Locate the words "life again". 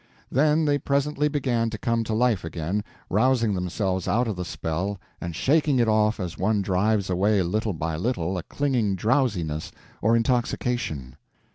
2.15-2.83